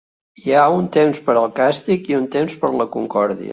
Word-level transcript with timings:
Hi 0.45 0.55
ha 0.59 0.63
un 0.77 0.87
temps 0.95 1.19
per 1.27 1.35
al 1.43 1.53
càstig 1.61 2.11
i 2.15 2.19
un 2.23 2.27
temps 2.39 2.59
per 2.65 2.73
a 2.75 2.75
la 2.83 2.91
concòrdia. 2.99 3.49